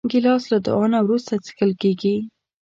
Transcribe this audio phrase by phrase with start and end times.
[0.11, 2.15] ګیلاس له دعا نه وروسته څښل کېږي.